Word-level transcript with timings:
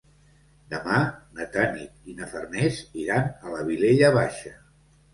Demà 0.71 1.01
na 1.35 1.47
Tanit 1.57 2.11
i 2.13 2.17
na 2.23 2.31
Farners 2.33 2.83
iran 3.05 3.31
a 3.31 3.55
la 3.57 3.65
Vilella 3.71 4.15
Baixa. 4.21 4.61